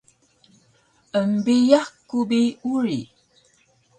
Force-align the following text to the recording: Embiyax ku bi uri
Embiyax 1.19 1.87
ku 2.09 2.19
bi 2.29 2.41
uri 2.75 2.99